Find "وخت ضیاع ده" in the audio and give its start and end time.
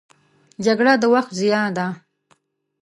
1.13-1.87